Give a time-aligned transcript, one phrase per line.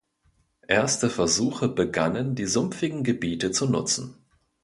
[0.67, 4.15] Erste Versuche begannen, die sumpfigen Gebiete zu nutzen.